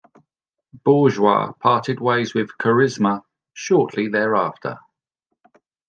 Bourgeois 0.83 1.51
parted 1.59 1.99
ways 1.99 2.33
with 2.33 2.57
Charisma 2.59 3.21
shortly 3.53 4.07
thereafter. 4.07 4.79